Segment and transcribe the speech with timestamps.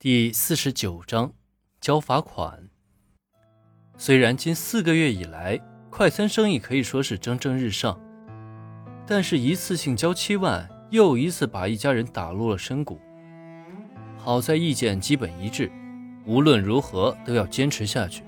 [0.00, 1.32] 第四十九章
[1.80, 2.68] 交罚款。
[3.96, 5.58] 虽然近四个月以来，
[5.90, 8.00] 快餐生意可以说是蒸蒸日上，
[9.04, 13.00] 但是一次性交七万，又一次把一家人打入了深谷。
[14.16, 15.68] 好在意见基本一致，
[16.24, 18.22] 无论如何都要坚持下去。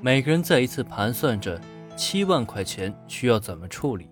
[0.00, 1.60] 每个人再一次盘算着
[1.96, 4.08] 七万块钱需要怎么处理。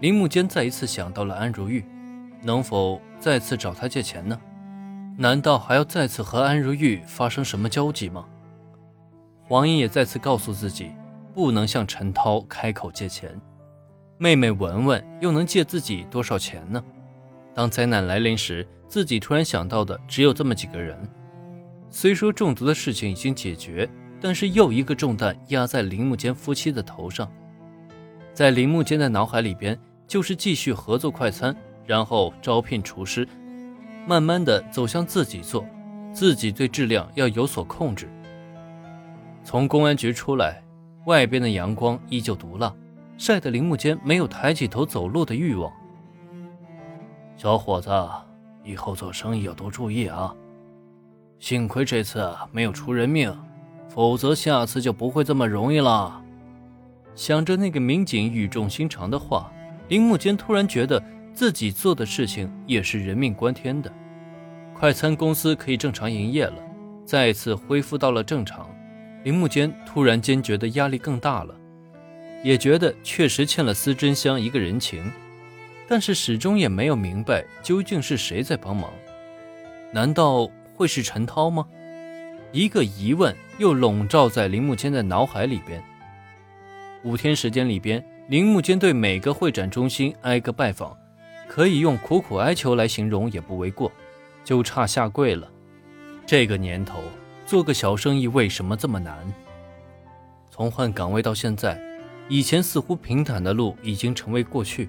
[0.00, 1.84] 林木间再一次想到了安如玉，
[2.40, 4.40] 能否再次找他借钱呢？
[5.16, 8.24] 难道还要再次和安如玉发生什么交集吗？
[9.46, 10.92] 黄英也再次告诉自己，
[11.34, 13.38] 不能向陈涛开口借钱。
[14.16, 16.82] 妹妹文文又能借自己多少钱呢？
[17.54, 20.96] 当灾难来临时，自己突然想到的只有这么几个人。
[21.90, 23.88] 虽说中毒的事情已经解决，
[24.20, 27.30] 但是又一个重担压在铃木间夫妻的头上。
[28.32, 31.54] 在铃木间的脑海里边，就是继续合作快餐，
[31.84, 33.26] 然后招聘厨师。
[34.06, 35.64] 慢慢的走向自己做，
[36.12, 38.08] 自己对质量要有所控制。
[39.44, 40.62] 从公安局出来，
[41.06, 42.74] 外边的阳光依旧毒辣，
[43.16, 45.72] 晒得林木间没有抬起头走路的欲望。
[47.36, 47.90] 小伙子，
[48.64, 50.34] 以后做生意要多注意啊！
[51.38, 53.34] 幸亏这次没有出人命，
[53.88, 56.22] 否则下次就不会这么容易了。
[57.14, 59.50] 想着那个民警语重心长的话，
[59.88, 61.02] 林木间突然觉得。
[61.32, 63.90] 自己做的事情也是人命关天的，
[64.74, 66.56] 快餐公司可以正常营业了，
[67.04, 68.68] 再次恢复到了正常。
[69.24, 71.54] 铃木间突然间觉得压力更大了，
[72.42, 75.10] 也觉得确实欠了司真香一个人情，
[75.88, 78.90] 但是始终也没有明白究竟是谁在帮忙，
[79.92, 81.66] 难道会是陈涛吗？
[82.52, 85.82] 一个疑问又笼罩在铃木间的脑海里边。
[87.04, 90.96] 五天时间里边，铃木间对每个会展中心挨个拜访。
[91.50, 93.90] 可以用苦苦哀求来形容也不为过，
[94.44, 95.50] 就差下跪了。
[96.24, 97.02] 这个年头
[97.44, 99.18] 做个小生意为什么这么难？
[100.48, 101.82] 从换岗位到现在，
[102.28, 104.88] 以前似乎平坦的路已经成为过去，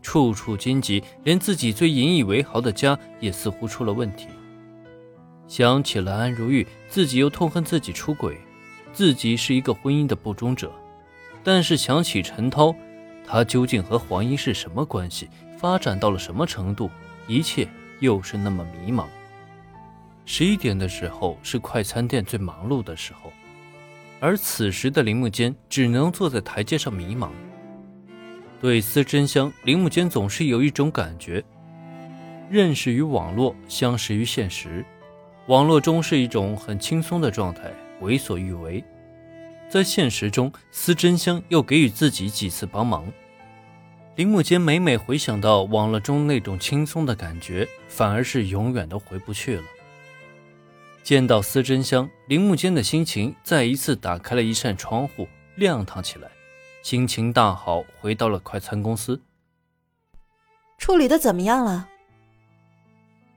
[0.00, 4.28] 处处荆棘，连自己最引以为豪的家也似乎出了问题。
[5.46, 8.38] 想起了安如玉，自己又痛恨自己出轨，
[8.94, 10.72] 自己是一个婚姻的不忠者。
[11.44, 12.74] 但是想起陈涛，
[13.26, 15.28] 他究竟和黄英是什么关系？
[15.58, 16.88] 发展到了什么程度？
[17.26, 19.06] 一切又是那么迷茫。
[20.24, 23.32] 十一点的时候是快餐店最忙碌的时候，
[24.20, 27.30] 而此时的铃木间只能坐在台阶上迷茫。
[28.60, 31.42] 对司真香，铃木间总是有一种感觉：
[32.48, 34.84] 认识于网络，相识于现实。
[35.46, 38.82] 网络中是一种很轻松的状态，为所欲为；
[39.68, 43.04] 在现实中，司真香又给予自己几次帮忙。
[44.18, 49.62] 铃木间每每回想到网络中那种轻松的感觉，反而是永远都回不去了。
[51.04, 56.28] 见到司真香，林木间的心情再一次打开了一扇窗户，亮堂起来，
[56.82, 59.22] 心情大好，回到了快餐公司。
[60.78, 61.88] 处理的怎么样了？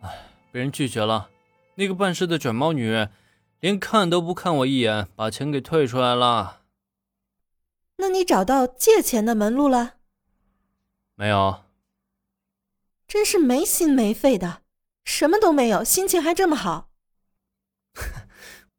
[0.01, 0.09] 哎，
[0.51, 1.29] 被人拒绝了。
[1.75, 3.07] 那个办事的卷毛女，
[3.59, 6.61] 连看都不看我一眼，把钱给退出来了。
[7.97, 9.97] 那你找到借钱的门路了？
[11.21, 11.65] 没有，
[13.07, 14.63] 真是没心没肺的，
[15.05, 16.89] 什么都没有，心情还这么好。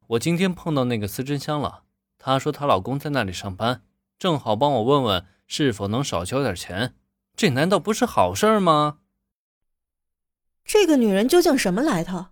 [0.07, 1.85] 我今天碰到那个司真香了，
[2.19, 3.85] 她说她老公在那里上班，
[4.19, 6.97] 正好帮我问问是否能少交点钱，
[7.33, 8.97] 这难道不是好事吗？
[10.65, 12.25] 这个女人究竟什么来头？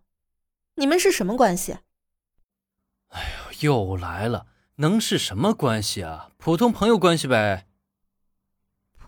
[0.75, 1.77] 你们是什么关系？
[3.07, 6.31] 哎呦，又来了，能是什么关系啊？
[6.35, 7.69] 普通朋友关系呗。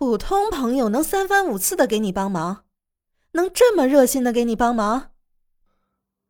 [0.04, 2.66] 普通朋友能三番五次的给你帮忙，
[3.32, 5.12] 能这么热心的给你帮忙？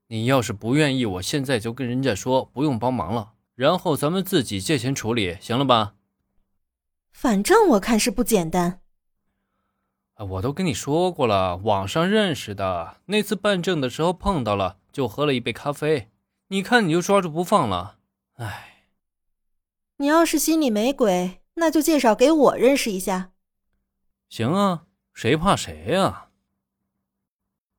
[0.06, 5.96] 你要是不愿意，我现在就跟人家说不用帮忙了，然后咱们自己借钱处理，行了吧？
[7.10, 8.80] 反正我看是不简单。
[10.18, 16.12] 我都跟你说过了，网上认识的，那次办证的时候碰到了，就喝了一杯咖啡。
[16.46, 17.96] 你看你就抓住不放了，
[18.34, 18.84] 哎。
[19.96, 23.32] 你要是心里没鬼，那就介绍给我认识一下。
[24.28, 26.28] 行啊，谁怕谁呀？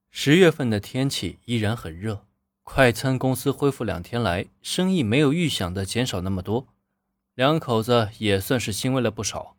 [0.10, 2.26] 十月份的天气依然很热，
[2.64, 6.68] 快餐公司恢复两天来，生意没有预想的减少那么多，
[7.34, 9.58] 两口子也算是欣慰了不少。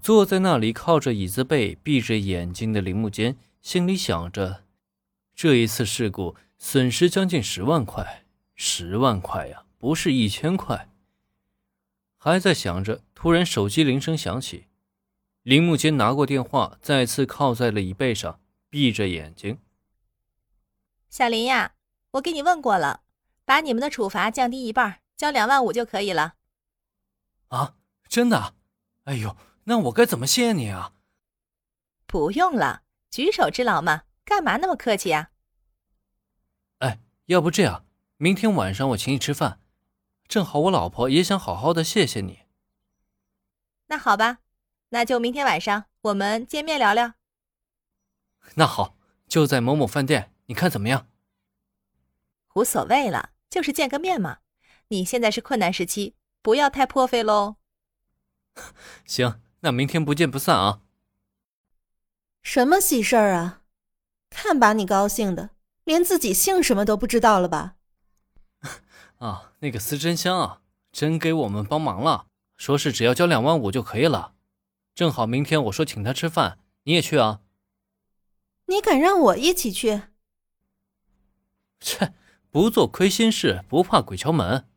[0.00, 4.64] 坐在那里靠着椅子背，闭着眼睛的铃木间，心里想着，
[5.34, 8.24] 这一次事故损失将近十万块，
[8.54, 10.88] 十万块呀，不是一千块。
[12.16, 14.66] 还在想着，突然手机铃声响起。
[15.42, 18.40] 铃木间拿过电话，再次靠在了椅背上，
[18.70, 19.58] 闭着眼睛。
[21.08, 21.74] 小林呀，
[22.12, 23.02] 我给你问过了，
[23.44, 26.34] 把你们的处罚降低一半，交两万五就可以了。
[27.48, 27.74] 啊，
[28.08, 28.54] 真的？
[29.04, 30.92] 哎呦，那我该怎么谢你啊？
[32.06, 35.32] 不用了，举手之劳嘛，干嘛那么客气呀？
[36.78, 37.84] 哎，要不这样，
[38.16, 39.60] 明天晚上我请你吃饭，
[40.28, 42.42] 正好我老婆也想好好的谢谢你。
[43.88, 44.38] 那好吧，
[44.94, 47.14] 那就明天晚上我们见面聊聊。
[48.56, 48.94] 那好，
[49.26, 51.08] 就在某某饭店，你看怎么样？
[52.54, 54.38] 无所谓了，就是见个面嘛。
[54.88, 57.56] 你现在是困难时期，不要太破费喽。
[59.06, 60.82] 行，那明天不见不散啊。
[62.42, 63.62] 什么喜事儿啊？
[64.28, 65.50] 看把你高兴的，
[65.84, 67.76] 连自己姓什么都不知道了吧？
[69.16, 70.60] 啊，那个司真香啊，
[70.92, 72.26] 真给我们帮忙了，
[72.58, 74.34] 说是只要交两万五就可以了。
[74.94, 77.40] 正好明天我说请他吃饭，你也去啊。
[78.66, 80.02] 你敢让我一起去？
[81.80, 82.14] 切，
[82.50, 84.68] 不做亏心事，不怕鬼敲门。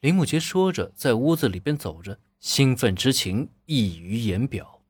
[0.00, 4.81] 林木杰说着，在屋子里边走着，兴奋之情溢于言表。